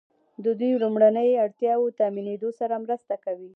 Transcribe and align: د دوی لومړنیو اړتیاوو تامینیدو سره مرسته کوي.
د 0.43 0.45
دوی 0.59 0.71
لومړنیو 0.83 1.41
اړتیاوو 1.45 1.95
تامینیدو 1.99 2.49
سره 2.59 2.73
مرسته 2.83 3.15
کوي. 3.23 3.49